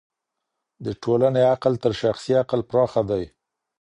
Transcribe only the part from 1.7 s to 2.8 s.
تر شخصي عقل